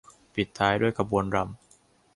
[0.35, 1.57] ปิดท้ายด้วยขบวนรำ